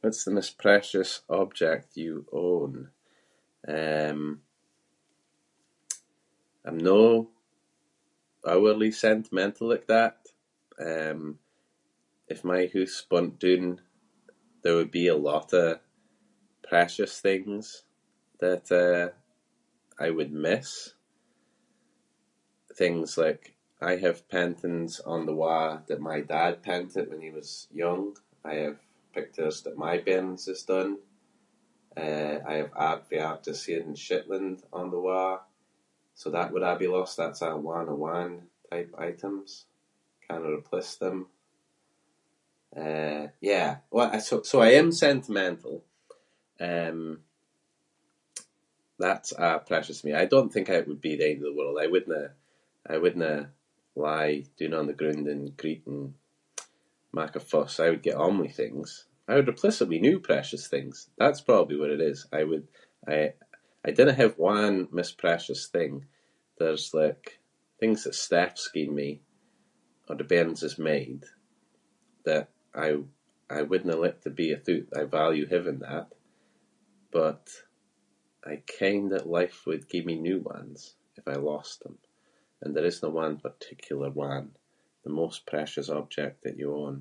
[0.00, 1.10] What’s the most precious
[1.40, 2.14] object you
[2.46, 2.72] own?
[3.78, 4.22] Um,
[6.66, 7.02] I’m no
[8.54, 10.16] overly sentimental like that.
[10.90, 11.20] Um,
[12.34, 13.66] if my hoose burnt doon
[14.62, 15.68] there would be a lot of
[16.70, 17.66] precious things
[18.42, 19.06] that, eh,
[19.98, 20.70] I would miss.
[22.82, 27.50] Things like- I have paintings on the wa’ that my dad painted when he was
[27.84, 28.04] young.
[28.44, 28.78] I have
[29.16, 30.92] pictures that my bairns is done.
[32.06, 35.28] Eh, I have art fae artists here in Shetland on the wa’,
[36.20, 37.14] so that would a’ be lost.
[37.16, 38.34] That’s a one of one
[38.70, 39.56] type items-
[40.30, 41.18] cannae replace them.
[42.84, 45.76] Uh, yeah, w- so- so I am sentimental.
[46.72, 47.02] Um,
[49.02, 51.52] that’s a’ precious to me- I don’t think it would be the end of the
[51.60, 51.76] world.
[51.84, 52.32] I wouldnae-
[52.86, 53.42] I wouldnae
[54.06, 56.04] lie doon on the groond and greet and
[57.18, 57.74] mak a fuss.
[57.84, 58.88] I would get on with things.
[59.28, 60.96] I would replace it with new precious things.
[61.18, 62.70] That’s probably what it is- I would-
[63.16, 63.34] I-
[63.86, 65.92] I dinna have one most precious thing.
[66.58, 67.24] There's like
[67.80, 69.10] things that Steph's gien me
[70.08, 71.22] or the bairns has made
[72.28, 72.46] that
[72.84, 73.04] I-
[73.50, 74.88] I wouldnae like to be withoot.
[75.00, 76.08] I value having that,
[77.18, 77.44] but
[78.42, 80.78] I ken that life would gie me new ones
[81.18, 81.96] if I lost them
[82.62, 84.54] and there isnae one particular one-
[85.06, 86.96] the most precious object that you own.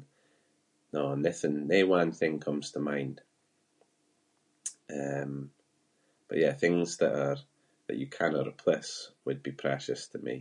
[0.95, 3.15] No, nothing- no one thing comes to mind.
[5.01, 5.33] Um,
[6.27, 7.45] but yeah, things that are-
[7.87, 8.93] that you cannae replace
[9.25, 10.35] would be precious to me,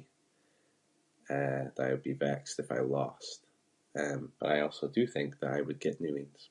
[1.36, 3.38] eh, that I would be vexed if I lost.
[4.02, 6.42] Um, but I also do think that I would get new ains.